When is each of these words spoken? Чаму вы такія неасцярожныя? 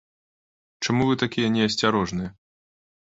Чаму 0.87 1.03
вы 1.09 1.17
такія 1.23 1.51
неасцярожныя? 1.57 2.29